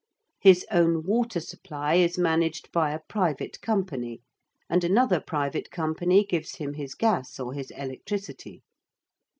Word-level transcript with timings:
His 0.39 0.65
own 0.71 1.03
water 1.03 1.39
supply 1.39 1.93
is 1.93 2.17
managed 2.17 2.71
by 2.71 2.89
a 2.91 3.01
private 3.07 3.61
company, 3.61 4.23
and 4.67 4.83
another 4.83 5.19
private 5.19 5.69
company 5.69 6.25
gives 6.25 6.55
him 6.55 6.73
his 6.73 6.95
gas 6.95 7.39
or 7.39 7.53
his 7.53 7.69
electricity. 7.69 8.63